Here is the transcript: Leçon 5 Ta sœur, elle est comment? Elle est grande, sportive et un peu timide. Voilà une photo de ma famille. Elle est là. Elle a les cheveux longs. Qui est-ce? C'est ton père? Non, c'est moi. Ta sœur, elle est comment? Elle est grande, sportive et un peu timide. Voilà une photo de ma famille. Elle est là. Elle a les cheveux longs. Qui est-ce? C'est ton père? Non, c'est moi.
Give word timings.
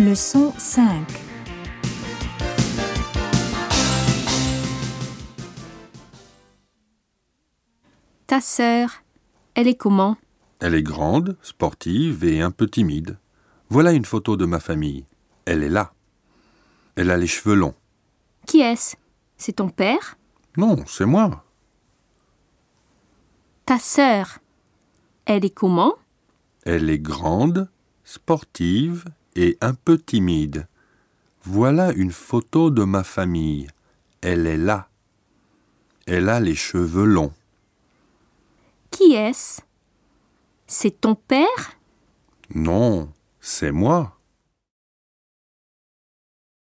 Leçon 0.00 0.54
5 0.56 1.06
Ta 8.26 8.40
sœur, 8.40 9.02
elle 9.54 9.68
est 9.68 9.74
comment? 9.74 10.16
Elle 10.60 10.74
est 10.74 10.82
grande, 10.82 11.36
sportive 11.42 12.24
et 12.24 12.40
un 12.40 12.50
peu 12.50 12.66
timide. 12.66 13.18
Voilà 13.68 13.92
une 13.92 14.06
photo 14.06 14.38
de 14.38 14.46
ma 14.46 14.58
famille. 14.58 15.04
Elle 15.44 15.62
est 15.62 15.68
là. 15.68 15.92
Elle 16.96 17.10
a 17.10 17.18
les 17.18 17.26
cheveux 17.26 17.54
longs. 17.54 17.74
Qui 18.46 18.62
est-ce? 18.62 18.96
C'est 19.36 19.56
ton 19.56 19.68
père? 19.68 20.16
Non, 20.56 20.82
c'est 20.86 21.04
moi. 21.04 21.44
Ta 23.66 23.78
sœur, 23.78 24.38
elle 25.26 25.44
est 25.44 25.54
comment? 25.54 25.92
Elle 26.64 26.88
est 26.88 26.98
grande, 26.98 27.68
sportive 28.02 29.04
et 29.36 29.56
un 29.60 29.74
peu 29.74 29.98
timide. 29.98 30.66
Voilà 31.42 31.92
une 31.92 32.12
photo 32.12 32.70
de 32.70 32.84
ma 32.84 33.04
famille. 33.04 33.68
Elle 34.20 34.46
est 34.46 34.58
là. 34.58 34.88
Elle 36.06 36.28
a 36.28 36.40
les 36.40 36.54
cheveux 36.54 37.04
longs. 37.04 37.32
Qui 38.90 39.12
est-ce? 39.12 39.62
C'est 40.66 41.00
ton 41.00 41.14
père? 41.14 41.78
Non, 42.54 43.12
c'est 43.40 43.72
moi. 43.72 44.18